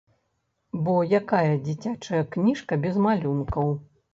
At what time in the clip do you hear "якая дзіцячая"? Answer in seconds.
1.19-2.23